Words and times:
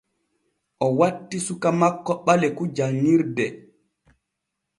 O 0.85 0.87
watti 0.99 1.37
suka 1.47 1.69
makko 1.79 2.13
Ɓaleku 2.25 2.63
janŋirde. 2.75 3.45